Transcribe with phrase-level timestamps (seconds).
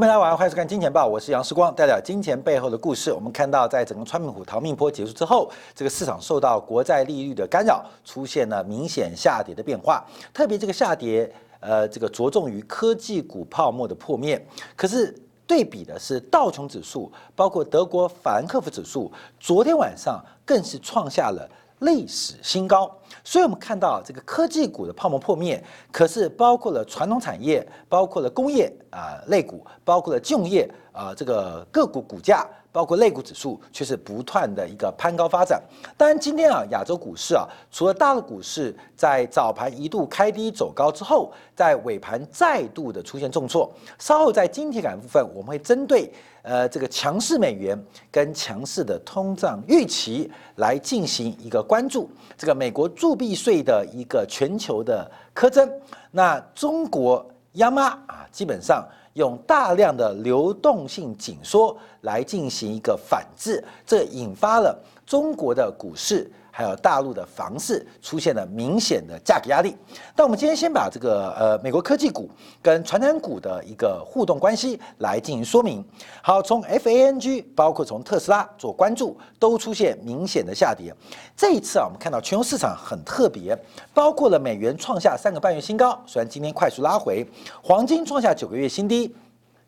[0.00, 3.12] 欢迎大家晚上欢迎收看《金钱报》，我是杨世光，带来金钱背后的故事。
[3.12, 10.02] 我们看到，在整个川普逃命坡结束之后，这个市场受到国债利率的干扰，出现了明显下跌的变化。
[10.32, 14.42] 特别这个下跌，呃，这个着重于科技股泡沫的破灭。
[14.74, 15.14] 可是
[15.46, 21.46] 对比的是道琼指数，包括德国法兰克福指数，昨天晚上更是创下了。
[21.80, 22.90] 历史新高，
[23.24, 32.46] 所以我们看到这个科技股的泡沫破灭，可是包括了传统产业，包括了工业啊类股，包括了金融业啊这个个股股价。
[32.72, 35.62] 包括类股指数却是不断的一个攀高发展。
[35.96, 43.70] 当然，今天啊，亚洲股市啊，除了大陆股市在早盘一度开低走高之后，在尾盘再度的出现重挫。
[43.98, 47.78] 稍后在晶体感部分，我们会针对呃这个强势美元
[48.10, 52.08] 跟强势的通胀预期来进行一个关注。
[52.38, 55.68] 这个美国铸币税的一个全球的苛征，
[56.10, 58.86] 那中国央妈啊，基本上。
[59.14, 66.30] 用大量的流动性紧缩来进行一个反制，这引发了中国的股市。
[66.60, 69.74] 还有大陆的房市出现了明显的价格压力。
[70.14, 72.28] 那我们今天先把这个呃美国科技股
[72.60, 75.82] 跟传染股的一个互动关系来进行说明。
[76.22, 80.94] 好，从 FANG 包括从特斯拉做关注，都出现明显的下跌。
[81.34, 83.56] 这一次啊，我们看到全球市场很特别，
[83.94, 87.26] 包括了美元创下三个半月新高，虽然今天快速拉回，
[87.62, 89.14] 黄金创下九个月新低，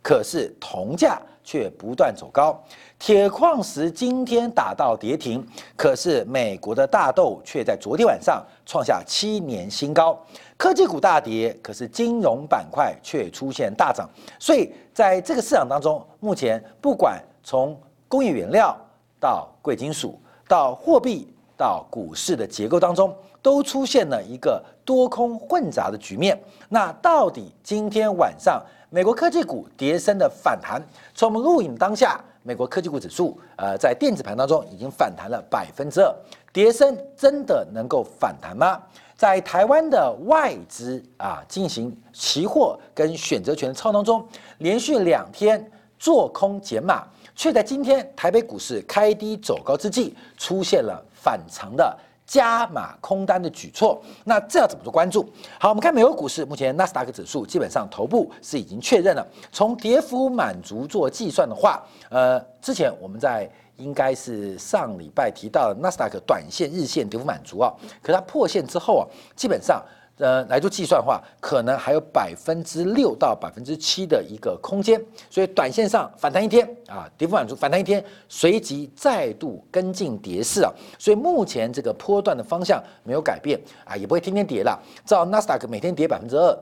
[0.03, 1.19] 可是铜价。
[1.45, 2.59] 却不断走高，
[2.99, 5.45] 铁矿石今天打到跌停，
[5.77, 10.19] 可是美国的大豆却在昨天晚上创下七年新高。
[10.57, 14.09] 科技股大跌，可是金融板块却出现大涨。
[14.39, 17.77] 所以在这个市场当中，目前不管从
[18.07, 18.77] 工业原料
[19.19, 21.27] 到贵金属，到货币
[21.57, 26.41] 到股市的结构当中，都出现了一个多空混杂的局面。
[26.69, 28.65] 那到底今天晚上？
[28.95, 30.79] 美国科技股跌升的反弹，
[31.15, 36.15] 从我们录影当下，美国科技股指数，呃，在电子盘当中已经反弹了百分之二，
[36.53, 38.79] 跌升真的能够反弹吗？
[39.17, 44.23] 在台湾的外资啊进行期货跟选择权操当中，
[44.59, 47.03] 连续两天做空减码，
[47.35, 51.99] 却在今天台北股市开低走高之际，出现了反常的。
[52.27, 55.29] 加码空单的举措，那这要怎么做关注？
[55.59, 59.27] 好，我们看美国股市，目前纳斯达克指数基本上头部是已经确认了。
[59.51, 69.07] 从跌幅满足做计算的话，呃，之前我们在应该是上礼拜提到纳斯达克短线、日线跌幅满足啊，可是它破线之后啊，
[69.37, 69.83] 基本上。
[70.19, 84.81] 呃，来做计算的话，可能还有百分之六到百分之七的一个空间，所以短线上反弹一天啊，跌幅满足，反弹一天，随即再度跟进跌势啊，所以目前这个波段的方向没有改变啊，也不会天天跌了。
[85.05, 86.57] 照纳斯达克每天跌百分之二，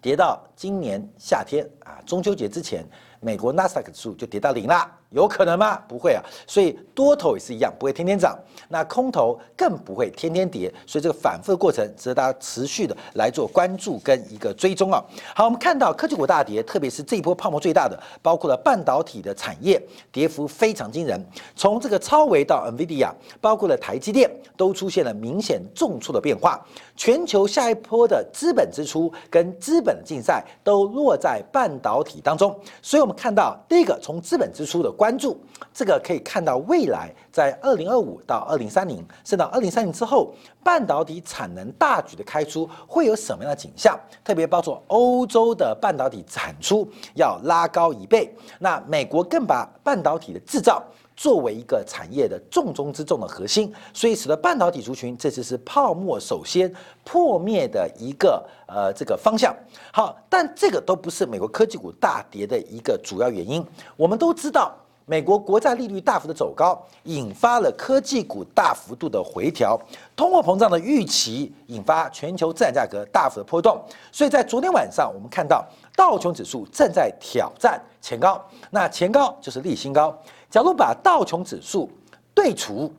[0.00, 2.84] 跌到今年夏天啊，中秋节之前，
[3.20, 4.90] 美国纳斯达克指数就跌到零了。
[5.10, 5.78] 有可能吗？
[5.88, 8.36] 不会啊，所以多头也是一样，不会天天涨。
[8.68, 15.02] 那空头更不会天天跌，所以这个反复的过程值得大家持续的来做关注跟一个追踪啊。
[15.34, 19.80] 好，我们看到科技股大跌，特别是这一波泡沫最大的，包括了半导体的产业，
[20.10, 21.24] 跌幅非常惊人。
[21.54, 26.60] 从这个超维到 NVIDIA，包括了台积电，都出现了明显重挫的变化。
[26.96, 32.58] 全球下一波的资本支出跟资本竞赛都落在半导体当中。
[32.82, 34.92] 所以我们看到第一个从资本支出的。
[34.96, 35.38] 关注
[35.72, 40.34] 这个可以看到，未来在二零二五到二零三零，甚至到二零三零之后，
[40.64, 43.98] 半导体产能大举的开出，会有什么样的景象？
[44.24, 50.82] 特别包括欧洲的半导体产出要拉高一倍，那美国更把半导体的制造
[51.14, 56.72] 作为一个产业的重中之重的核心，所以使得半导体族群这次是泡沫首先
[57.04, 59.54] 破灭的一个呃这个方向。
[59.92, 63.64] 好，但这个都不是美国科技股大跌的一个主要原因。
[63.96, 64.74] 我们都知道。
[65.08, 69.80] 美国国债利率大幅的走高，引发了科技股大幅度的回调，
[70.16, 73.80] 通货膨胀的预期引发全球资产价格大幅的波动。
[74.10, 75.64] 所以在昨天晚上，我们看到
[75.94, 80.12] 道琼指数正在挑战前高，那前高就是历新高。
[80.50, 81.88] 假如把道琼指数
[82.34, 82.92] 对除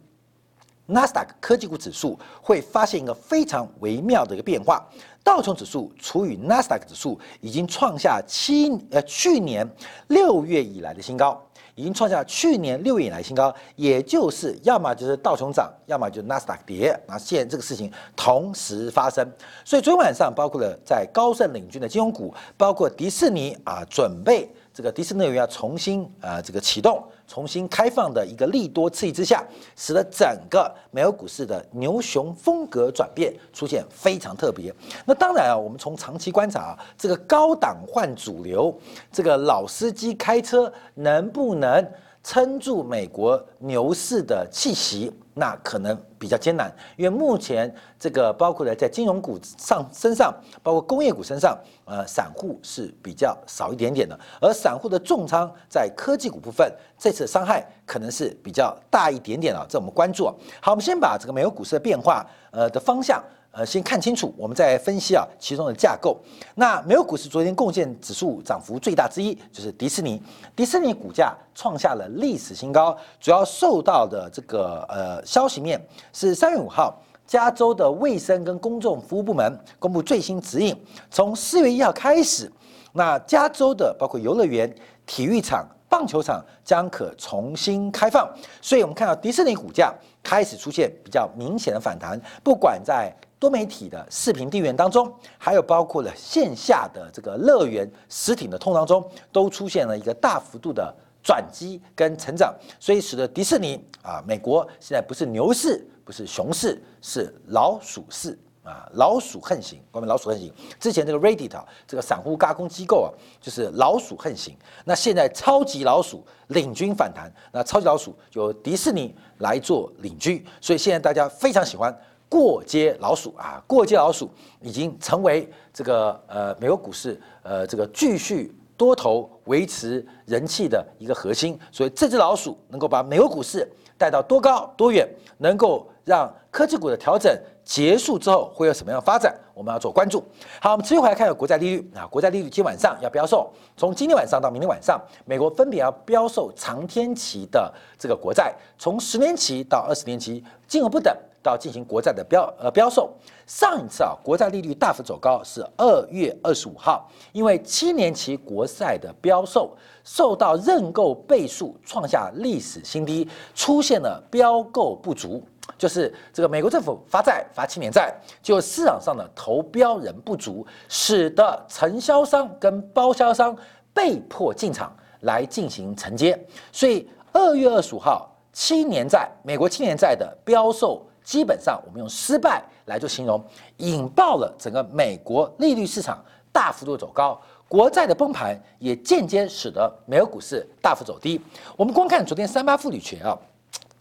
[0.86, 4.82] 纳斯达克科技股指数，会发现一个非常微妙的一个变化：
[5.26, 9.70] 道琼指数除以纳斯达克指数，已经创下七呃去年
[10.08, 11.44] 六月以来的新高。
[11.78, 17.00] 已经创下去年六月以来新高，也就是要么就是道琼涨，要么就是纳斯达克跌。
[17.08, 19.24] 那现在这个事情同时发生，
[19.64, 24.50] 所以昨天晚上包括了在高盛领军的金融股，包括迪士尼啊，准备。
[24.78, 29.44] 这个迪士尼乐园要重新呃这个启动、重新开放的一个利多刺激之下，
[29.76, 34.72] 使得整个美国股市的牛熊风格转变出现非常特别。
[35.04, 38.72] 那当然啊，我们从长期观察啊，这个高档换主流，
[39.12, 41.84] 这个老司机开车能不能
[42.28, 45.10] 撑住美国牛市的气息？
[45.34, 60.26] 那可能比较艰难，因为目前这个包括了在金融股上身上，包括工业股身上，呃，散户是比较少一点点的，而散户的重仓在科技股部分，这次伤害可能是比较大一点点啊，这我们关注。
[60.60, 63.24] 好，我们先把这个美国股市的变化，呃的方向。
[63.58, 66.16] 呃，先看清楚，我们再分析啊其中的架构。
[66.54, 70.22] 那美国股市昨天贡献指数涨幅最大之一就是迪士尼，
[70.56, 75.84] 迪士尼股价创下了历史新高，主要受到的这个呃消息面
[76.14, 82.52] 是三月五号，加州的卫生跟公众服务部门公布最新指引，从四月一号开始，
[82.94, 84.72] 那加州的包括游乐园、
[85.08, 88.32] 体育场、棒球场将可重新开放，
[88.62, 100.94] 所以我们看到迪士尼股价开始出现比较明显的反弹，不管在多媒体的视频电源当中，还有包括了线下的这个乐园实体的通当中，都出现了一个大幅度的
[101.24, 110.52] 转机跟成长，所以使得迪士尼啊，美国现在不是牛市，不是熊市，是老鼠市啊，老鼠横行，我们老鼠横行。
[110.80, 121.96] 之前这个 Reddit 这个散户加工机构啊，就是老鼠横行，那现在超级老鼠领军反弹，那超级老鼠由迪士尼来做领军，所以现在大家非常喜欢。
[122.30, 124.30] 过街老鼠啊，过街老鼠
[124.62, 135.08] 已经成为这个呃美国股市呃这个继续多头维持人气的一个核心，所以这只老鼠能够把美国股市带到多高多远，
[135.38, 140.24] 能够让科技股的调整结束之后会有什么样发展，我们要做关注。
[140.62, 151.16] 好，我们继续回来看国债利率啊，国债利率今天晚上要标售，从今天晚上到明天晚上，美国分别要标售长天期的这个国债，从十年期到二十年期，金额不等。
[151.42, 153.10] 到进行国债的标呃标售，
[153.46, 165.42] 上一次啊国债利率大幅走高是二月二十五号，因为七年期国债的标售受到认购倍数创下历史新低，出现了标购不足，
[165.78, 173.56] 就是这个美国政府发债发七年债，就市场上的投标人不足，使得承销商跟包销商
[173.94, 176.38] 被迫进场来进行承接，
[176.74, 181.07] 所以二月二十五号七年债美国七年债的标售。
[181.28, 183.44] 基本上，我们用失败来做形容，
[183.80, 187.38] 引爆了整个美国利率市场大幅度走高，
[187.68, 191.42] 国债的崩盘也间接使得美国股市大幅走低。
[191.76, 193.38] 我们光看昨天三八妇女节啊。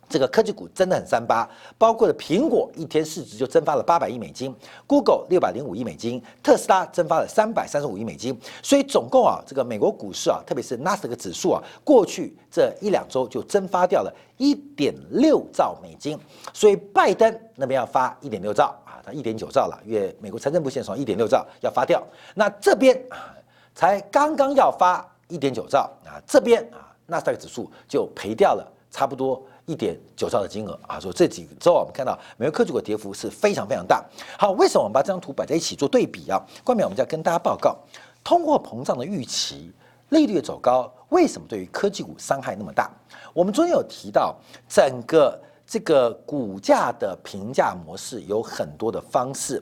[0.09, 4.55] 这个科技股真的很三八，包括了苹果一天市值就蒸发了八百亿美金
[4.87, 16.19] ，Google 六百零五亿美金，特斯拉蒸发了三百三十五亿美金，所以总共啊，这个美国股市啊，特别是纳斯达克指数啊，过去这一两周就蒸发掉了一点六兆美金，
[16.53, 22.01] 所以拜登那边要发一点六兆啊，他一点九兆了，因为美国财政部现在说一点六兆要发掉，
[22.35, 23.35] 那这边啊
[23.75, 29.43] 才刚刚要发一点九兆啊，这边啊纳斯达克指数就赔掉了差不多。
[29.67, 34.05] 一点九兆的金额啊，说这几周啊，我们看到美国科技股跌幅是非常非常大。
[34.39, 36.41] 好，为什么我们把这张图摆在一起做对比啊？
[36.65, 37.77] 关面我们就要跟大家报告，
[38.23, 39.73] 通货膨胀的预期，
[40.11, 42.89] 利率走高，为什么对于科技股伤害那么大？
[43.35, 44.37] 我们昨天有提到，
[44.69, 45.37] 整个
[45.67, 49.61] 这个股价的评价模式有很多的方式，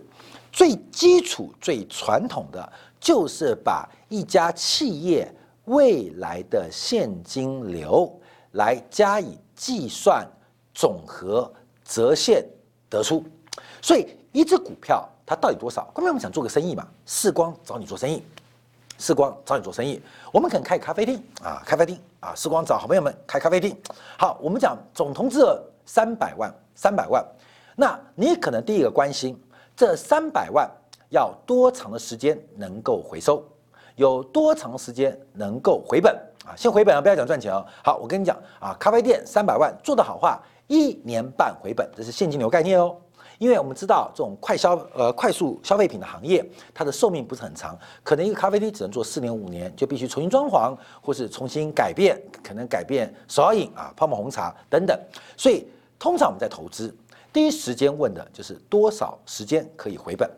[0.52, 8.12] 最基础、最传统的就是把一家企业未来的现金流
[8.52, 9.38] 来加以。
[9.54, 10.26] 计算
[10.72, 11.52] 总和
[11.84, 12.44] 折现
[12.88, 13.24] 得出，
[13.80, 15.84] 所以一只股票它到底多少？
[15.94, 18.22] 关键我们想做个生意嘛，世光找你做生意，
[18.98, 20.00] 世光找你做生意，
[20.32, 21.22] 我们可能开咖啡厅。
[21.42, 21.98] 啊，咖啡厅。
[22.20, 23.76] 啊，世光找好朋友们开咖啡厅。
[24.18, 27.22] 好，我们讲总投资额三百万，三百万，
[27.76, 29.38] 那你可能第一个关心
[29.76, 30.70] 这三百万
[31.10, 33.46] 要多长的时间能够回收，
[33.96, 36.14] 有多长时间能够回本？
[36.44, 37.64] 啊，先回本啊，不要讲赚钱哦。
[37.82, 42.96] 好，我跟你讲啊，咖啡店三百万做得好话，一年半回本，这是现金流概念哦。
[43.38, 54.98] 因为我们知道这种快消呃快速消费品的行业，它的寿命不是很长，可能一个咖啡厅只能做四年五年，就必须重新装潢或是重新改变，可能改变手摇饮啊、泡沫红茶等等。
[55.36, 55.66] 所以
[55.98, 56.94] 通常我们在投资，
[57.32, 60.30] 第一时间问的就是多少时间可以回本。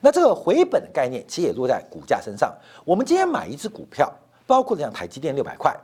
[0.00, 2.56] 那这个回本的概念其实也落在股价身上。
[2.84, 4.12] 我们今天买一只股票。
[4.48, 5.76] 包括像台积电六百块，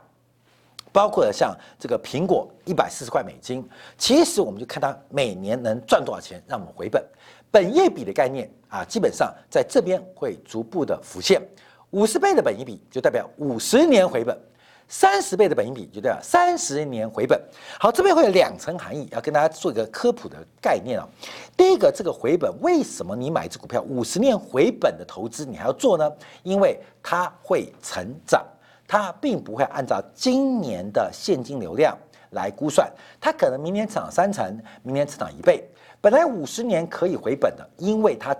[0.91, 3.63] 包括像这个苹果一百四十块美金，
[3.95, 6.99] 其实我们就看它每年能赚多少钱，让我们回本。
[7.51, 11.39] 本业比的概念啊，基本上在这边会逐步的浮现。
[11.91, 14.35] 五十倍的本益比就代表五十年回本。
[14.87, 17.39] 三十倍的本益比就对了三十年回本。
[17.79, 21.07] 好，这边会有两层含义，要跟大家做一个科普的概念啊。
[21.57, 26.11] 第一个，这个回本为什么你买一只股票五十年回本的投资你还要做呢？
[26.43, 28.45] 因为它会成长，
[28.87, 31.97] 它并不会按照今年的现金流量
[32.31, 34.45] 来估算，它可能明年涨三成，
[34.83, 35.67] 明年成长一倍。
[35.99, 38.35] 本来五十年可以回本的，因为它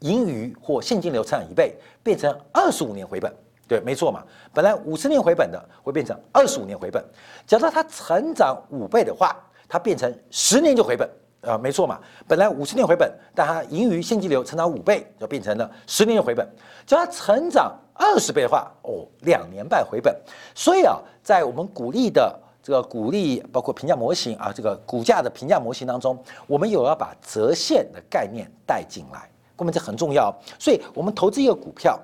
[0.00, 3.30] 盈余或现金流成长一倍，变成二十五年回本。
[3.68, 4.22] 对，没错嘛。
[4.54, 7.04] 本来五十年回本的，会变成二十五年回本。
[7.46, 9.36] 假设它成长五倍的话，
[9.68, 11.98] 它变成十年就回本啊，没错嘛。
[12.28, 16.48] 本来五十年回本，但它盈余现金流成长五倍，就变成了十年就回本。
[16.86, 20.14] 叫它成长二十倍的话，哦，两年半回本。
[20.54, 30.32] 所以啊，在我们鼓励的这个鼓励，包括评价模型啊，这个股价的评价模型当中，我们有要把折现的概念带进来，我们这很重要。
[30.56, 32.00] 所以我们投资一个股票。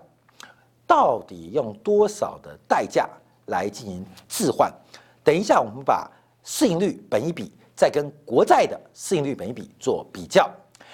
[0.93, 3.09] 到底用多少的代价
[3.47, 4.71] 来进行置换？
[5.25, 6.07] 等一下，我们把
[6.45, 10.51] 市盈率、本一比再跟国债的市盈率、本一比做比较。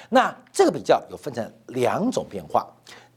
[0.08, 2.64] 那这个比较有分成两种变化。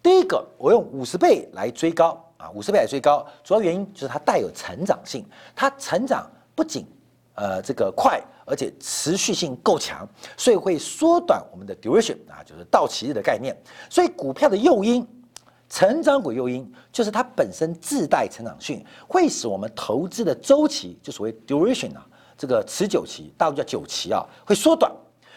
[0.01, 5.23] 第一个，我用五十倍来追高啊，五十倍来追高，主要原因就是它带有成长性，
[5.55, 6.83] 它成长不仅
[7.35, 10.03] 呃这个快，而且持续性够强，
[10.35, 13.55] 所以会缩短我们的 duration 啊，就是到期日的概念。
[13.88, 15.07] 所以股票的诱因。
[15.71, 22.05] 成长股诱因就是它本身自带成长性，会使我们投资的周期，就所谓 duration 啊，
[22.37, 24.91] 这个持久期，大陆叫久期啊，会缩短。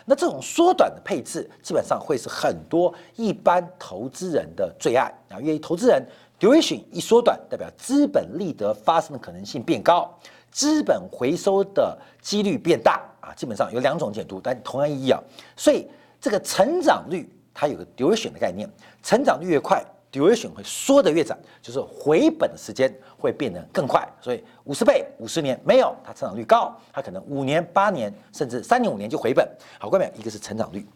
[0.05, 6.05] 那这种缩短的配置，基本上会是很多一般投资人的最爱啊，因为投资人
[6.41, 10.13] duration 一缩短，代表资本利得发生的可能性变高，
[10.51, 13.33] 资本回收的几率变大啊。
[13.35, 15.23] 基本上有两种解读，但同样意义啊。
[15.57, 15.89] 所以
[16.21, 18.69] 这个成长率它有个 duration 的概念，
[19.01, 19.81] 成长率越快。
[20.15, 24.09] Duration 会缩得越长，就是回本的时间会变得更快。
[24.21, 29.45] 所以五十倍五十年没有，它成长率高，它可能五年八年甚至三年五年就回本。
[29.81, 30.87] 好，各位，一个是成长率，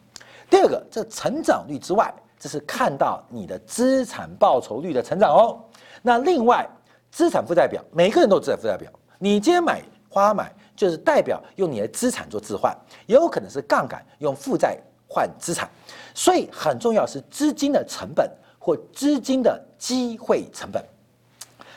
[0.49, 5.59] 第二个这成长率之外，这是看到你的资产报酬率的成长哦。
[6.01, 6.65] 那另外
[7.11, 8.89] 资产负债表，每个人都有资产负债表。
[9.19, 12.73] 你今天买花买，就是代表用你的资产做置换，
[13.07, 15.69] 也有可能是杠杆用负债换资产。
[16.15, 18.31] 所以很重要是资金的成本。
[18.59, 20.85] 或资金的机会成本，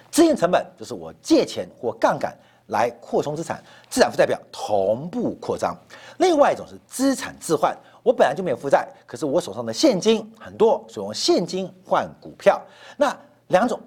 [0.09, 2.35] 资金成本就是我借钱或杠杆
[2.67, 5.75] 来扩充资产，资产负债表同步扩张。
[6.17, 12.61] 另外一种是资产置换，我本来就没有负债，可是我手上的现金很多，所以用现金换股票。
[12.97, 13.15] 那
[13.47, 13.79] 两种。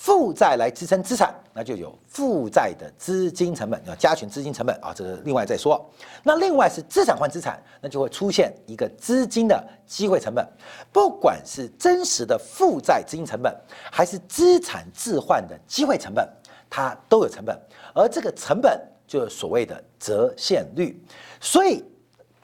[0.00, 5.78] 负债来支撑资产，那就有负债的资金成本，要加权资金成本啊，这个另外再说。
[6.22, 10.42] 那另外是资产换资产，那就会出现一个资金的机会成本。
[10.90, 13.54] 不管是真实的负债资金成本，
[13.92, 16.26] 还是资产置换的机会成本，
[16.70, 17.54] 它都有成本。
[17.94, 20.98] 而这个成本就是所谓的折现率。
[21.42, 21.84] 所以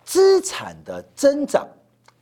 [0.04, 1.66] 资产的增长，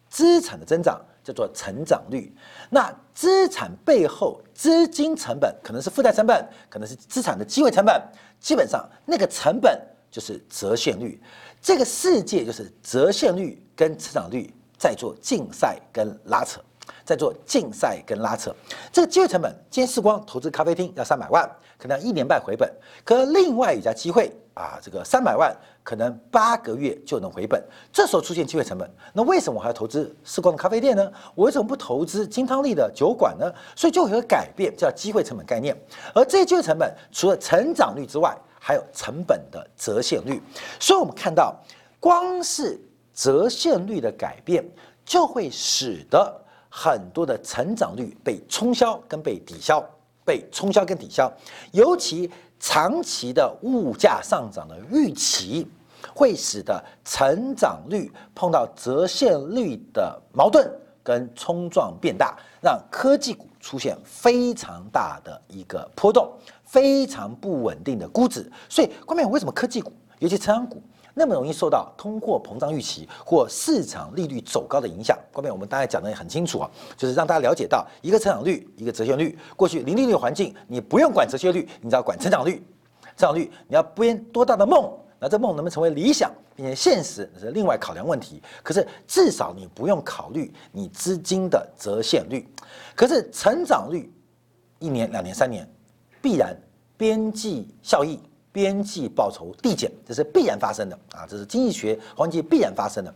[0.08, 1.04] 资产的增长。
[1.24, 2.32] 叫做成长率。
[2.70, 8.00] 那资产背后资金成本可能是负债成本，可能是资产的机会成本。
[8.38, 11.20] 基本上那个成本就是折现率。
[11.62, 16.60] 这个世界就是折现率跟成长率在做竞赛跟拉扯，
[17.04, 18.54] 在做竞赛跟拉扯。
[18.92, 21.48] 这个机会成本，今天时光投资咖啡厅要三百万，
[21.78, 22.70] 可能要一年半回本。
[23.04, 24.32] 可另外一家机会。
[24.54, 27.60] 啊，这个三百万可能八个月就能回本，
[27.92, 31.10] 这时候出现机会成本，那为什么我还要投资时光的咖啡店呢？
[31.34, 33.52] 我为什么不投资金汤力的酒馆呢？
[33.74, 35.76] 所以就有个改变，叫机会成本概念。
[36.14, 40.40] 而这些机会成本除了成长率之外，还有成本的折现率。
[40.78, 41.60] 所以我们看到，
[41.98, 42.80] 光是
[43.12, 44.64] 折现率的改变，
[45.04, 46.32] 就会使得
[46.76, 49.80] 很多的成长率被冲销跟被抵消，
[50.24, 51.32] 被冲销跟抵消，
[51.70, 52.28] 尤其。
[52.60, 55.68] 长期的物价上涨的预期，
[56.14, 60.66] 会使得成长率碰到折现率的矛盾
[61.02, 66.32] 跟冲撞变大，让科技股出现非常大的一个波动，
[66.64, 68.50] 非常不稳定的估值。
[68.66, 70.82] 所以，关键为什么科技股，尤其成长股？
[71.14, 75.16] 那么容易受到通货膨胀预期或市场利率走高的影响。
[75.32, 79.38] 后面我们大概讲的也很清楚啊，就是让大家了解到一个成长率，一个折现率。
[79.56, 82.62] 过去零利率环境，你不用管折现率，你只要管成长率。
[83.16, 88.42] 成长率你要编多大的梦，那这梦能不能成为理想，并且现实，那是另外考量问题。
[88.60, 92.44] 可是至少你不用考虑你资金的折现率。
[92.96, 94.12] 可是成长率
[94.80, 95.68] 一年、两年、三年，
[96.20, 96.56] 必然
[96.96, 98.18] 边际效益。
[98.54, 101.26] 边际报酬递减，这是必然发生的啊！
[101.28, 103.12] 这是经济学环节必然发生的。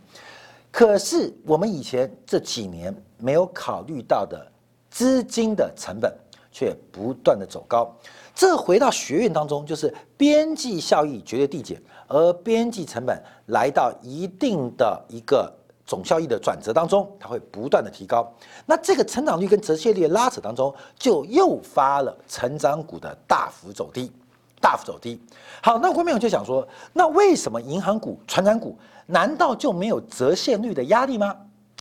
[0.73, 4.45] 可是我们以前这几年没有考虑到的
[4.91, 6.13] 资金的成本，
[6.51, 7.95] 却不断的走高。
[8.35, 13.17] 这回到学院当中，就是边际效益绝对递减，而边际成本
[13.47, 15.53] 来到一定的一个
[15.87, 18.29] 总效益的转折当中，它会不断的提高。
[18.67, 24.13] 那这个成长率跟折现率的拉扯当中，就诱发了成长股的大幅走低，
[24.61, 25.21] 大幅走低。
[25.63, 31.37] 好，那后面我就想说，那为什么银行股、传染股难道就没有折现率的压力吗？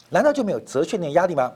[0.10, 1.52] 难道就没有折现率的压力吗？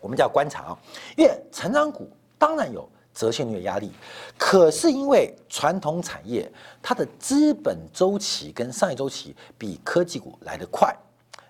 [0.00, 0.78] 我们就要观察啊，
[1.16, 2.88] 因为成长股当然有。
[3.14, 3.90] 折现率的压力，
[4.36, 6.48] 可是因为传统产业
[6.80, 10.94] 它的资本周期跟商业周期比科技股来得快，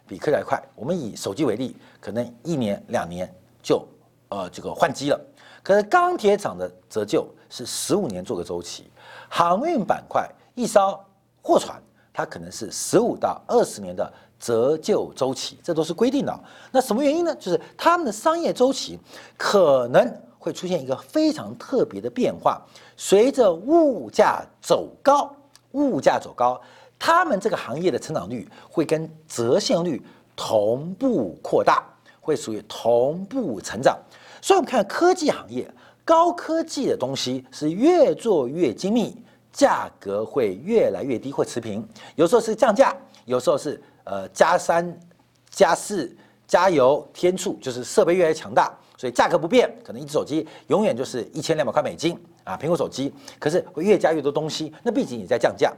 [0.06, 0.58] 比科技来快。
[0.74, 3.30] 我们以手机为例，可能一年两年
[3.62, 3.86] 就
[4.30, 5.20] 呃这个换机了。
[5.62, 8.90] 可是钢铁厂的折旧是十五年做个周期，
[9.28, 10.98] 航运板块一艘
[11.42, 11.80] 货船
[12.12, 16.40] 它可能是十五到二十年的折旧周期，这都是规定的。
[16.72, 17.34] 那什么原因呢？
[17.36, 18.98] 就是他们的商业周期
[19.36, 20.22] 可能。
[20.40, 22.62] 会出现一个非常特别的变化，
[22.96, 25.34] 随着物价走高，
[25.72, 26.58] 物价走高，
[26.96, 30.00] 他们这个行业的成长率会跟折现率
[30.36, 31.82] 同步扩大，
[32.20, 33.98] 会属于同步成长。
[34.40, 35.68] 所以，我们看科技行业，
[36.08, 39.14] 高科技的东西是越做越精密，
[39.52, 42.96] 价格会越来越低或持平，有时候是降价，
[43.26, 44.98] 有时候是呃加三、
[45.50, 46.10] 加四、
[46.46, 48.74] 加油添醋，就是设备越来越强大。
[48.96, 53.12] 所以价格不变，可能一只手机永远就是一千两百块美金啊，苹果手机。
[53.38, 55.70] 可是会越加越多东西，那毕竟也在降价。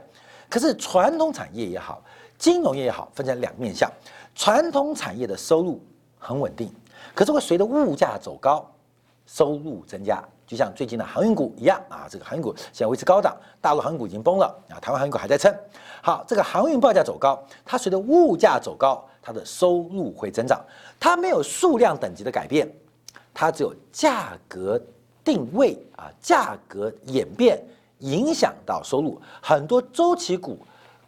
[0.49, 2.01] 可是传统产业也好，
[2.37, 3.91] 金融业也好，分成两面相。
[4.33, 5.83] 传统产业的收入
[6.17, 6.73] 很稳定，
[7.13, 8.65] 可是会随着物价走高，
[9.31, 10.21] 收入增加。
[10.45, 15.53] 就像最近的航运股一样啊，这个航运股现在维持高档，大陆航运股已经崩了啊，台湾航运股还在撑。
[16.01, 20.61] 好，这个航运报价走高，它随着物价走高，它的收入会增长，
[20.99, 22.69] 它没有数量等级的改变。
[23.33, 24.77] 它只有价格
[25.23, 27.63] 定位啊，价格演变
[27.99, 30.57] 影响到收入，很多周期股、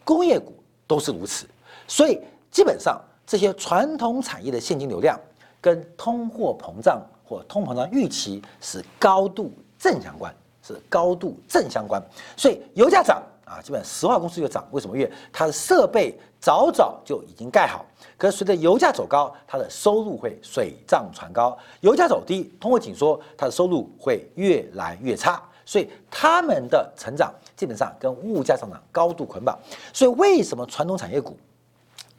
[0.06, 0.54] 工业股
[0.88, 1.45] 都是如此。
[1.86, 5.19] 所以基本上这些传统产业的现金流量
[5.60, 12.02] 跟通货膨胀或通膨胀预期是高度正相关，是高度正相关。
[12.38, 13.22] 所以油价涨。
[13.46, 14.98] 啊，基本石化公司就涨，为什么？
[14.98, 17.86] 因为它的设备早早就已经盖好。
[18.18, 25.44] 可是随着油价走高，它的收入会水涨船高；油价走低，通货紧缩，它的收入会越来越差。
[25.66, 29.60] 所以他们的成长基本上跟物价上涨高度捆绑。
[29.92, 31.38] 所以为什么传统产业股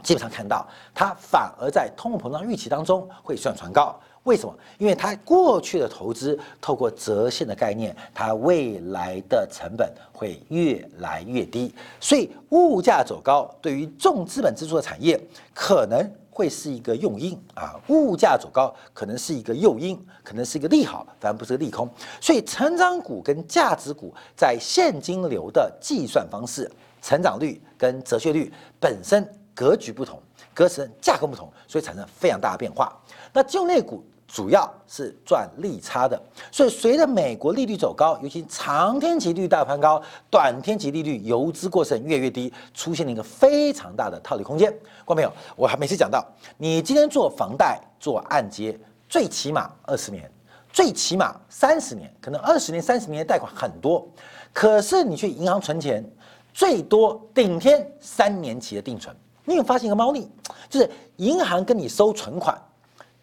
[0.03, 3.99] 基本上看到它反而在通货膨胀预期当中会算船高？
[4.25, 4.59] 为什么？
[4.79, 15.21] 因为它过去的投资透过折现的概念，它未来的成本会越来越低，所以物价走高对于重资本支出的产业
[15.53, 21.87] 可能会是一个诱因啊，物价走高可能是一个诱因，可能是一个利好，反而不是个利空。
[22.19, 26.71] 所以成长股跟价值股在现金流的计算方式、
[27.03, 29.23] 成长率跟折现率本身
[29.55, 30.19] 格局不同，
[30.55, 32.91] 格式价格不同，所以产生非常大的变化。
[33.31, 34.03] 那就类股。
[34.27, 44.71] 主要是赚利差的，所以随着美国利率走高，尤其长天期利率大盘高，短天期利率游资过剩越越低，出现了一个非常大的套利空间。
[45.05, 46.25] 观众朋友，我还每次讲到，
[46.57, 48.77] 你今天做房贷、做按揭，
[49.09, 50.29] 最起码二十年，
[50.73, 54.05] 最起码三十年，可能二十年、三十年的贷款很多，
[54.53, 56.05] 可是你去银行存钱，
[56.53, 60.29] 最多顶天三年期的定存，你有发现一个猫腻，
[60.69, 62.61] 就是银行跟你收存款。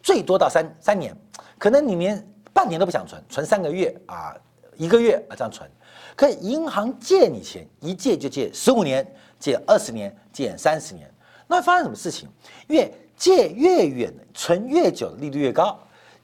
[0.01, 1.15] 最多到三三年，
[1.57, 4.35] 可能你连半年都不想存，存三个月啊，
[4.75, 5.69] 一个月啊这样存。
[6.15, 9.05] 可银行借你钱，一借就借十五年，
[9.39, 11.09] 借二十年，借三十年，
[11.47, 12.27] 那发生什么事情？
[12.67, 15.79] 越借越远，存越久，利率越高。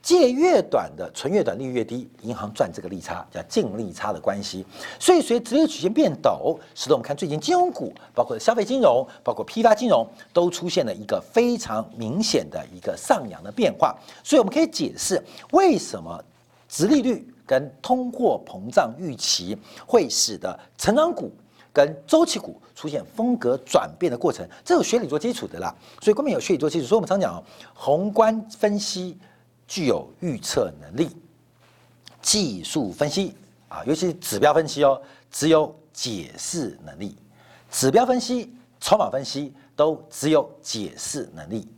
[0.08, 4.64] 借越短的存越短，利率越低，银行赚这个利差叫净利差的关系。
[4.98, 13.94] 所以随直率曲线变陡，使得我们看最近金融股，包括消费金融，包括批发金融，都出现了一个非常明显的一个上扬的变化。
[14.24, 16.24] 所以我们可以解释为什么
[16.70, 19.54] 直利率跟通货膨胀预期
[19.86, 21.30] 会使得成长股
[21.70, 24.48] 跟周期股出现风格转变的过程。
[24.64, 25.74] 这有学理做基础的啦。
[26.00, 27.44] 所以关键有学理做基础，所以我们常讲哦，
[27.74, 29.14] 宏观分析。
[29.68, 31.10] 具有预测能力，
[32.20, 33.34] 技术分析
[33.68, 35.00] 啊，尤其指标分析哦，
[35.30, 37.16] 只有解释能力。
[37.70, 41.68] 指标分析、筹码分析都只有解释能力。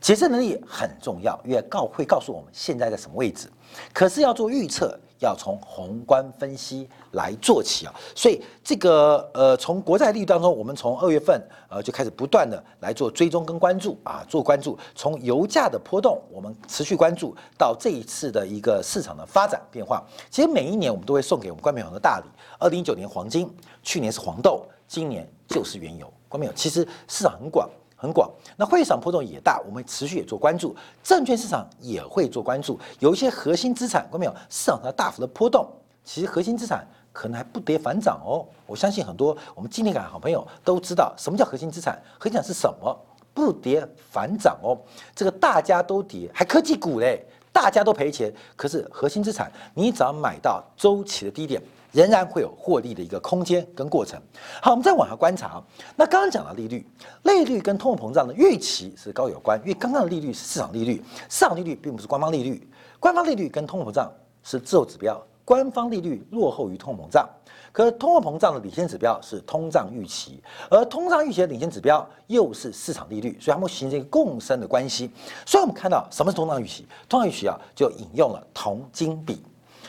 [0.00, 3.50] 解释能力很重要，因为告会告诉我们现在在什么位置。
[3.92, 7.94] 可是要做预测，要从宏观分析来做起啊。
[8.14, 14.78] 所以这个呃，从国债利率当中，我们从二月份呃就开始不断的来做追踪跟关注啊，做关注。
[14.94, 20.04] 从油价的波动，我们持续关注到这一次的一个市场的发展变化。
[20.30, 22.26] 其实每一年我们都会送给我们观众朋友的大礼。
[22.58, 23.48] 二零一九年黄金，
[23.82, 26.06] 去年是黄豆，今年就是原油。
[26.28, 27.68] 观众朋友，其实市场很广。
[27.96, 34.34] 很广，那会场波动也大，我们持续也做关注，证券市场也会做关注，有一些核心资产，看到没有？
[34.50, 35.66] 市场上大幅的波动，
[36.04, 38.44] 其实核心资产可能还不跌反涨哦。
[38.66, 42.94] 我相信很多我们今天感好朋友都知道什么叫核心资产，核心资产是什么？
[43.32, 44.78] 不跌反涨哦。
[45.14, 51.62] 这个大家都跌，还科技股嘞，大家都赔钱，可是核心资产你只要买到周期的低点。
[51.96, 54.20] 仍然会有获利的一个空间跟过程。
[54.60, 55.62] 好，我们再往下观察。
[55.96, 56.86] 那刚刚讲到利率，
[57.22, 62.68] 利率跟通货膨胀的预期是高有关，因为刚刚的利率是市场利率，市场利率并不是官方利率。
[63.00, 67.26] 官方利率跟通货膨胀是滞后指标，官方利率落后于通货膨胀。
[67.72, 75.10] 可通货膨胀的领先指标是通胀预期，而通胀预期的领先指标又是市场利率，所以它们形成一个共生的关系。
[75.46, 76.86] 所以我们看到什么是通胀预期？
[77.08, 79.42] 通胀预期啊，就引用了铜金比，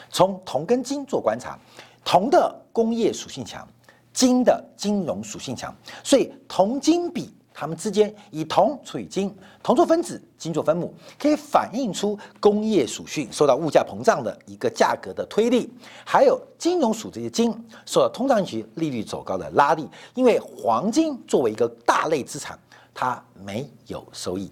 [0.09, 1.59] 从铜跟金做观察。
[2.07, 3.67] 铜的工业属性强，
[4.13, 15.69] 金的金融属性强，所以铜金比它们之间以铜除以金，铜做分子，金做分母，可以反映出工业属性受到物价膨胀的一个价格的推力，
[16.05, 17.51] 还有金融属这些金
[17.85, 19.85] 受到通胀期利率走高的拉力。
[20.15, 22.57] 因为黄金作为一个大类资产，
[22.93, 24.49] 它没有收益，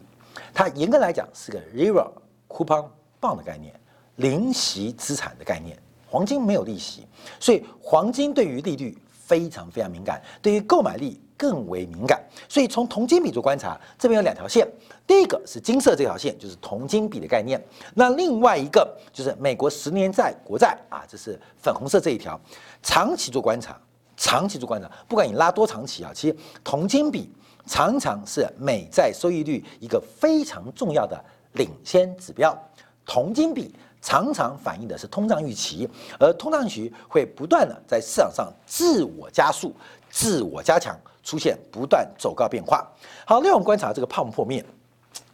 [0.53, 2.11] 它严格来讲是个 zero
[2.49, 2.85] coupon
[3.21, 3.73] bond 的概念，
[4.17, 5.81] 零息资产的概念。
[6.15, 7.05] 黄金没有利息，
[7.41, 12.23] 所以黄金对于利率非常非常敏感，对于购买力更为敏感。
[12.47, 14.65] 所以从铜金比做观察，这边有两条线，
[15.05, 17.61] 第一个是金色这条线，就是铜金比的概念。
[17.95, 22.39] 那另外一个就是美国十年债国债啊，这是粉红色这一条。
[22.81, 23.77] 长期做观察，
[24.15, 27.29] 长期做观察，不管你拉多长期啊，其实铜金比
[27.65, 31.21] 常常是美债收益率一个非常重要的
[31.55, 32.57] 领先指标。
[33.05, 33.75] 铜金比。
[34.05, 35.89] 常常反映的是通胀预期，
[36.19, 39.73] 而通胀预期会不断的在市场上自我加速、
[40.11, 42.87] 自我加强，出现不断走高变化。
[43.25, 44.63] 好，另外我们观察这个泡沫破灭，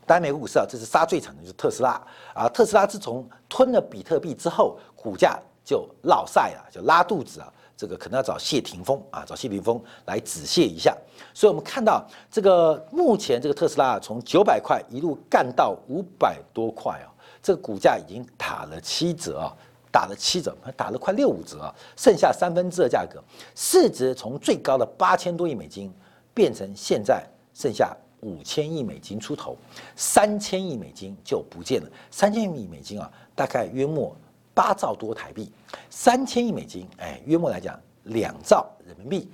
[0.06, 2.02] 当然美国股市啊，这是杀最惨的就是特斯拉
[2.34, 2.48] 啊。
[2.48, 7.52] 特斯拉自从吞了比特币之后，股价就落晒了，就拉肚子啊。
[7.76, 10.96] 这个可能要找谢霆锋啊，找谢霆锋来止泻一下。
[11.34, 17.12] 所以我们看到这个目前这个特斯拉啊从九百块一路干到五百多块啊。
[17.44, 19.56] 这个股价已经打了七折啊，
[19.90, 23.24] 打了七折，打了快六五折啊，剩下三分之二价格，
[23.56, 25.90] 市值从最高的八千多亿美金
[26.34, 29.56] 变成现在剩下五千亿美金出头，
[29.96, 31.90] 三千亿美金就不见了。
[32.10, 34.14] 三千亿美金啊，大概约莫
[34.54, 35.50] 八兆多台币，
[35.90, 39.32] 三千亿美金，哎，约莫来讲两兆人民币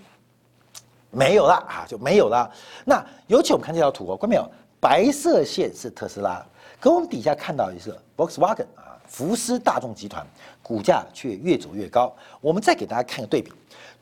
[1.10, 2.48] 没有了啊，就没有了。
[2.86, 4.48] 那尤其我们看这条图哦，看到没有？
[4.80, 6.46] 白色线是特斯拉。
[6.80, 8.68] 可我们底下看到的是 Volkswagen，
[9.08, 10.26] 福斯大众集团
[10.62, 12.14] 股价却越走越高。
[12.42, 13.52] 我们再给大家看个对比，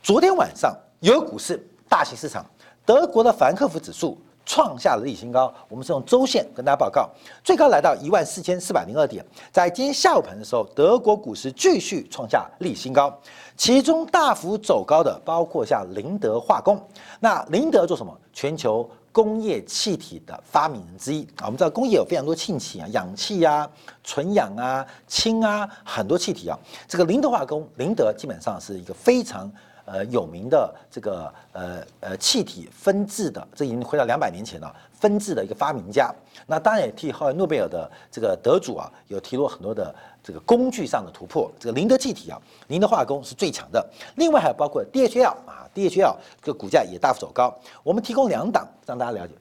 [0.01, 2.45] 昨天晚上有股市大型市场，
[2.85, 5.53] 德国的法兰克福指数创下了历史新高。
[5.69, 7.09] 我们是用周线跟大家报告，
[7.43, 9.25] 最高来到一万四千四百零二点。
[9.51, 13.15] 在今天下午盘的时候，德国股市继续创下历史新高，
[13.55, 16.81] 其中大幅走高的包括像林德化工。
[17.19, 18.15] 那林德做什么？
[18.33, 18.89] 全球。
[19.15, 23.65] 工业气体的发明人之一啊，我们知道工业有非常多氢气啊，氧气啊、
[24.03, 26.59] 纯氧啊、氢啊，很多气体啊。
[26.85, 29.49] 这个林德化工，林德基本上是一个非常
[29.85, 36.13] 呃有名的这个呃呃气体分制的，这已经回到两百年前了，分制的一个发明家。
[36.45, 41.51] 那当然也替后来诺贝尔的这个得主啊，有提出很多的这个工具上的突破。
[41.59, 43.87] 这个林德气体啊，林德化工是最强的。
[44.15, 45.61] 另外还有包括 DHL 啊。
[45.75, 49.33] DHL 这个股价也大幅走高，我们提供两档让大家了解。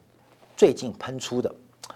[0.57, 1.49] 最近喷出的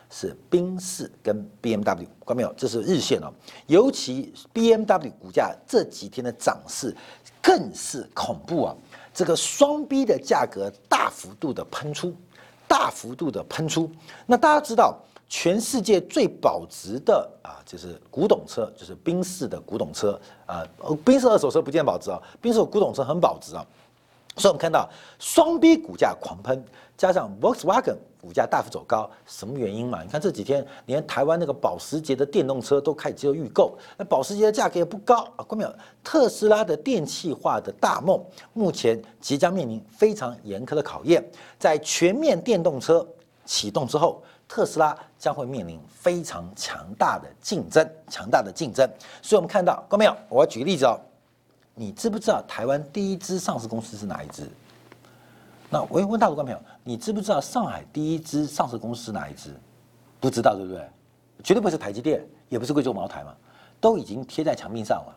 [0.10, 2.54] 是宾士跟 BMW，看没有？
[2.56, 3.30] 这是日线哦。
[3.68, 6.96] 尤其 BMW 股价这几天的涨势
[7.42, 8.76] 更是恐怖啊！
[9.14, 12.16] 这个双 B 的价格大幅度的喷出，
[12.66, 13.92] 大幅度的喷出。
[14.26, 14.98] 那大家知道，
[15.30, 20.68] 全世界最保值的啊，就是古董车，就是宾士的古董车啊。
[21.06, 23.64] 宾士二手车不见保值啊，宾士古董车很保值啊。
[24.36, 24.90] 所以我们看到
[25.20, 26.64] 双 B 股价狂喷，
[26.98, 30.02] 加上 Volkswagen 股价大幅走高，什么原因嘛？
[30.02, 35.44] 你看这几天连台湾那个保时捷的电动车都开始接受预购，那保时捷的价格也不高啊。
[35.44, 35.72] 关有
[36.04, 38.20] 特斯拉的电气化的大梦，
[38.54, 41.24] 目前即将面临非常严苛的考验。
[41.60, 43.06] 在全面电动车
[43.46, 48.90] 启动之后，特斯拉将会面临非常强大的竞争，强大的竞争。
[49.22, 50.18] 所以我们看到，各位没有？
[50.28, 51.00] 我举个例子哦，
[51.76, 54.50] 你知不知道台湾第一支上市公司是哪一支？
[55.70, 59.56] 那我也问大陆观众朋友，你知不知道上海第一支上市公司是哪一支？
[60.20, 60.84] 不知道对不对？
[61.44, 63.36] 绝对不是台积电，也不是贵州茅台嘛，
[63.80, 65.16] 都已经贴在墙壁上了。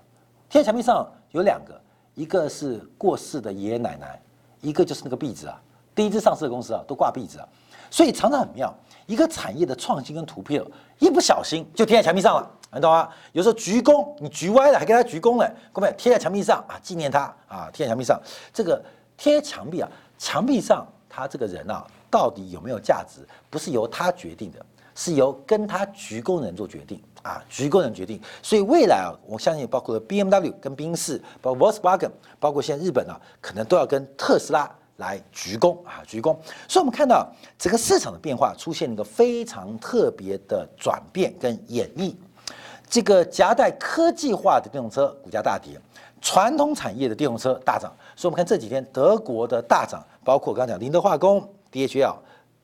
[0.50, 1.80] 贴在墙壁上有两个，
[2.14, 4.20] 一个是过世的爷爷奶奶，
[4.60, 5.58] 一个就是那个壁纸啊。
[5.94, 7.48] 第一支上市的公司啊，都挂壁纸啊。
[7.90, 8.72] 所以常常很妙，
[9.06, 10.56] 一个产业的创新跟突破，
[10.98, 13.08] 一不小心就贴在墙壁上了，你懂吗？
[13.32, 18.20] 有时候鞠躬，你鞠歪了还给他鞠躬了，各位贴在墙壁上啊，纪念他啊，贴在墙壁上，
[18.52, 18.82] 这个
[19.16, 19.88] 贴墙壁啊。
[20.18, 28.20] 墙壁上，他这个人啊，到底有没有价值，不是由他决定的，是由跟他鞠躬人做决定啊，鞠躬人决定。
[28.40, 36.34] 所以未来啊，我相信包括 B M W 跟宾士，包括 Volkswagen，包括现在日本啊，可能都要跟特斯拉来鞠躬啊，鞠躬。
[36.68, 42.14] 所以我们看到整个市场的变化出现一个非常特别的转变跟演绎。
[42.88, 45.80] 这个夹带科技化的电动车股价大跌，
[46.20, 47.90] 传统产业的电动车大涨。
[48.14, 50.02] 所以，我们看这几天德国的大涨。
[50.24, 52.14] 包括我刚刚讲林德化工、DHL、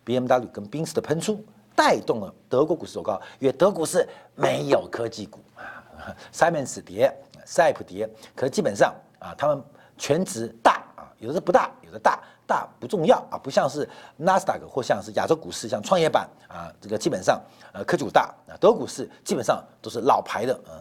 [0.06, 1.42] BMW 跟宾士的喷出，
[1.74, 3.20] 带动了德国股市走高。
[3.40, 7.12] 因为德国是没有科技股啊，Siemens 跌，
[7.44, 9.60] 赛普跌，可是基本上啊，他们
[9.96, 10.84] 全值大，
[11.18, 17.40] 有的不大，有的大，大不重要啊，不像是纳斯达克或像是亚洲股市，像创业板啊，这个基本上
[17.72, 20.72] 呃科技股大啊，德国股市基本上都是老牌的，呃，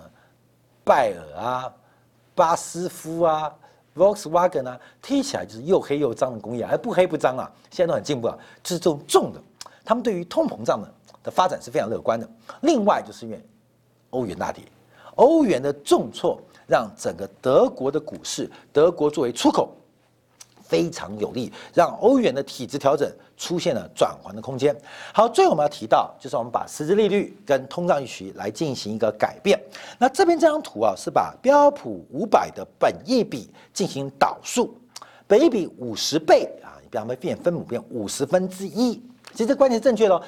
[0.84, 1.74] 拜耳啊，
[2.36, 3.54] 巴斯夫啊。
[3.98, 9.42] Volkswagen 啊，听起来就是又黑又脏的工业，而不黑不脏啊，现在都很进步啊，就是这种重的，
[9.84, 12.30] 他们对于通膨胀的的发展是非常乐观的。
[12.62, 13.44] 另外就是因为
[14.12, 14.64] 欧元大跌，
[15.16, 19.76] 欧元的重挫让整个德国的股市，德国作为出口。
[20.68, 24.76] 非常有利，让欧元的体质调整出现了转环的空间。
[25.14, 29.60] 好，最后我们要提到，就是我们把实质利率跟通胀预期来进行一个改变。
[29.98, 34.78] 那这边这张图啊，是把标普五百的本益比进行导数，
[35.26, 39.02] 本益比五十倍啊，你比方说变分母变五十分之一，
[39.32, 40.22] 其实这观念是正确的。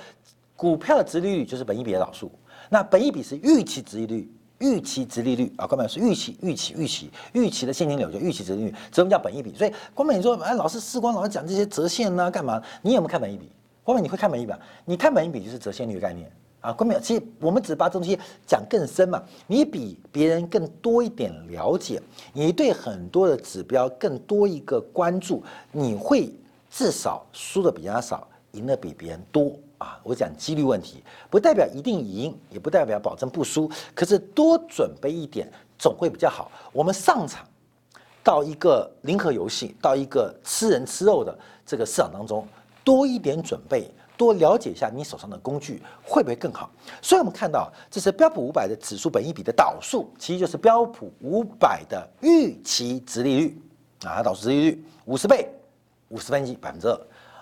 [0.55, 2.29] 股票的值利率就是本益比的导数，
[2.67, 4.29] 那本益比是预期值利率。
[4.59, 9.55] 预期值利率啊，官们是预期预期预期预期的现金流就预期值利率，这们叫本益比。
[9.55, 12.61] 所以官们你说，哎，老师世光老师讲这些折现呢，干嘛？
[12.81, 13.49] 你有没有看本益比？
[13.83, 14.53] 官们你会看本益比？
[14.85, 16.71] 你看本益比就是折现率的概念啊。
[16.73, 19.23] 官们其实我们只把这东西讲更深嘛。
[19.47, 22.01] 你比别人更多一点了解，
[22.33, 25.41] 你对很多的指标更多一个关注，
[25.71, 26.31] 你会
[26.69, 29.53] 至少输的比人家少，赢的比别人多。
[29.79, 33.69] 啊，我讲几率问题，不代表一定赢，也不代表保证不输。
[33.95, 36.51] 可是多准备一点，总会比较好。
[36.71, 37.47] 我们上场
[38.21, 42.45] 到一个零和游戏，到一个吃人吃肉的这个市场当中，
[42.83, 46.69] 多一点准备，多了解一下你手上的工具，会不会更好？
[47.01, 53.61] 所以我们看到，这是标普五百的指数本益比的导数，其实就是标普五百的预期值利率
[54.03, 55.49] 啊，导数值利率五十倍，
[56.09, 56.99] 五十分之，百分之二。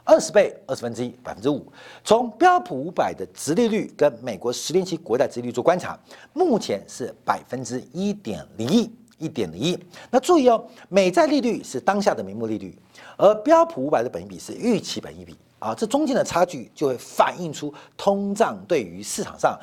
[0.08, 1.62] 二十倍，二十分之一，百分之五。
[2.02, 6.00] 从标普五百的直利率跟美国十年期国债直利率做观察，
[6.32, 9.78] 目前是百分之一点零一，一点零一。
[10.10, 12.74] 那注意哦，美债利率是当下的名目利率，
[13.18, 19.60] 而标普五百的本益比是预期本益比啊，这中间的差距就会反映出通胀对于市场上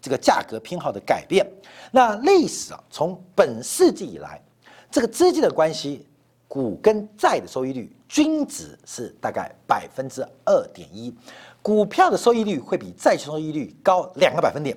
[0.00, 1.46] 这个价格偏好的改变。
[1.90, 4.40] 那历史啊，从本世纪以来，
[4.90, 6.06] 这个之间的关系。
[6.52, 11.10] 股跟债的收益率均值是大概百分之二点一，
[11.62, 14.76] 股票的收益率会比债券收益率高两个百分点，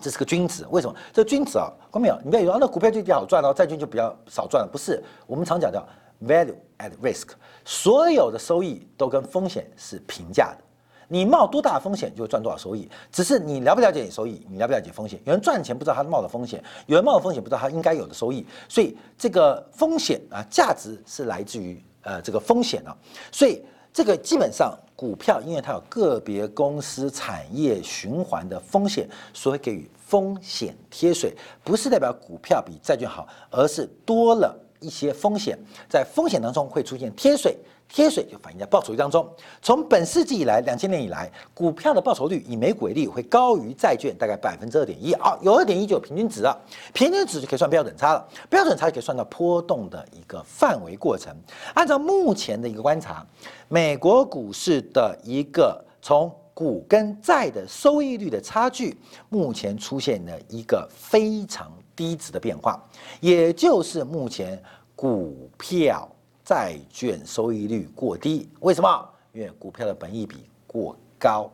[0.00, 0.66] 这是个均值。
[0.70, 0.96] 为什么？
[1.12, 2.18] 这均值啊，看没有？
[2.24, 5.04] 你不要以为那股票就比较好赚了，债券就比较少赚了，不是？
[5.26, 5.86] 我们常讲叫
[6.26, 7.32] value at risk，
[7.66, 10.64] 所有的收益都跟风险是平价的。
[11.08, 15.18] 你冒多大风险就会赚多少收益，只是你了不了解你收益，你了不了解风险。
[15.24, 18.46] 有人赚钱不知道他冒的风险，有人冒的风险不知道他应该有的收益。
[18.68, 22.94] 所以这个风险啊，价值是来自于呃这个风险啊。
[23.32, 37.56] 所以这个基本上股票，因为它有个别公司产业循环的风险，所以给予风险贴水，不是代表股票比债券好，而是多了一些风险，在风险当中会出现贴水。
[37.88, 39.28] 贴水就反映在报酬率当中。
[39.62, 46.56] 从本世纪以来，两千年以来，股票的报酬率以美股为例，会高于债券大概百分之二点一啊，有二点一就平均值了，
[46.92, 51.34] 平均值就可以算标准差了，标准差就可以算到波动的一个范围过程。
[51.74, 53.26] 按照目前的一个观察，
[53.68, 58.98] 美国股市的一个从股跟债的收益率的差距，
[59.28, 62.82] 目前出现了一个非常低值的变化，
[63.20, 64.60] 也就是目前
[64.94, 66.08] 股票。
[66.48, 69.08] 债券收益率过低，为什么？
[69.34, 71.52] 因为股票的本益比过高，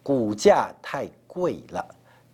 [0.00, 1.84] 股价太贵了，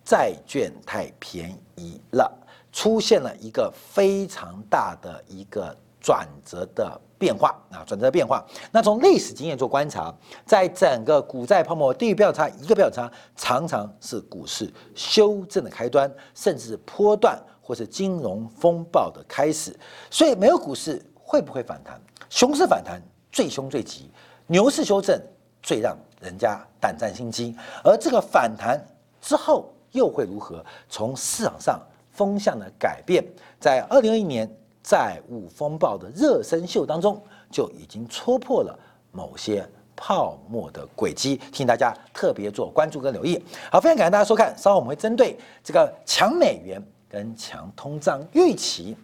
[0.05, 2.31] 债券太便宜了，
[2.71, 8.45] 出现了一个非常大的一个转折的变化啊，转折的变化。
[8.71, 10.14] 那从历史经验做观察，
[10.45, 19.75] 在整个股债泡沫低于标准差一个标准差，常常是股市修正的开端，甚至是波段或是金融风暴的开始。
[20.11, 22.01] 所以，没有股市会不会反弹？
[22.29, 23.01] 熊市反弹
[23.33, 24.11] 最凶最急，
[24.47, 25.21] 牛市修正
[25.63, 27.57] 最让人家胆战心惊。
[27.83, 28.79] 而这个反弹
[29.21, 30.65] 之后又会如何？
[30.89, 31.81] 从市场上
[32.13, 33.25] 风向的改变，
[33.59, 34.49] 在二零二一年。
[34.87, 37.19] 债务风暴的热身秀当中，
[37.51, 38.79] 就已经戳破了
[39.13, 43.43] 某些泡沫的轨迹，提醒大家特别做关注跟留意。
[43.73, 48.95] 好，非常感谢大家收看，稍后我们会针对这个强美元跟强通胀预期，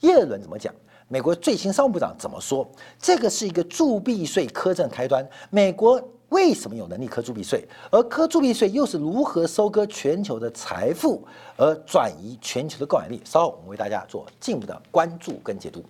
[0.00, 0.74] 耶伦怎么讲？
[1.12, 2.64] 美国最新商务部长怎么说？
[2.96, 5.28] 这个是一个铸币税苛政开端。
[5.50, 7.66] 美国为什么有能力苛铸币税？
[7.90, 13.20] 而苛铸币税又是如何收割全球的财富，而转移全球的购买力？
[13.24, 15.84] 稍后我们为大家做进一步的关注跟解读。